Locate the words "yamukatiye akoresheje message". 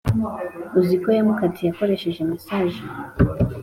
1.17-2.79